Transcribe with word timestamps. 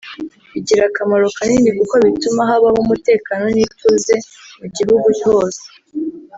bigira 0.51 0.83
akamaro 0.89 1.25
kanini 1.37 1.69
kuko 1.77 1.93
bituma 2.05 2.41
habaho 2.49 2.77
umutekano 2.85 3.45
n’ituze 3.55 4.13
mu 4.59 4.65
gihugu 4.75 5.09
hose 5.25 5.63